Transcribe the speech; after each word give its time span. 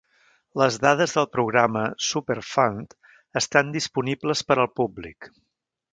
Les 0.59 0.77
dades 0.85 1.13
del 1.17 1.27
Programa 1.35 1.83
Superfund 2.07 2.97
estan 3.43 3.71
disponibles 3.79 4.43
per 4.49 4.59
al 4.65 4.71
públic. 4.81 5.33